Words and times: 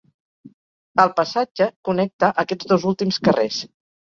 El 1.03 1.11
passatge 1.19 1.67
connecta 1.91 2.31
aquests 2.45 2.71
dos 2.73 2.89
últims 2.95 3.23
carrers. 3.31 3.63